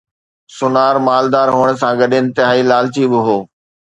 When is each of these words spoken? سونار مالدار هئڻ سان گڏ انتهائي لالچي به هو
سونار 0.55 0.95
مالدار 1.07 1.47
هئڻ 1.57 1.67
سان 1.81 1.93
گڏ 2.01 2.11
انتهائي 2.21 2.63
لالچي 2.71 3.05
به 3.13 3.19
هو 3.29 3.37